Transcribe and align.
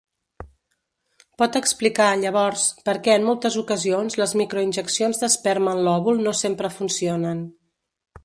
Pot 1.41 1.57
explicar, 1.59 2.07
llavors, 2.21 2.63
perquè 2.87 3.13
en 3.17 3.27
moltes 3.27 3.57
ocasions 3.63 4.17
les 4.23 4.33
microinjeccions 4.41 5.23
d'esperma 5.25 5.75
en 5.77 5.85
l'òvul 5.89 6.23
no 6.29 6.37
sempre 6.41 6.75
funcionen. 6.81 7.45